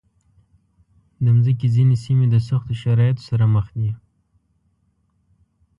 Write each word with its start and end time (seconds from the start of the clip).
د 1.23 1.25
مځکې 1.35 1.67
ځینې 1.75 1.95
سیمې 2.05 2.25
د 2.29 2.35
سختو 2.47 2.73
شرایطو 2.81 3.23
سره 3.29 3.45
مخ 3.55 3.67
دي. 3.79 3.91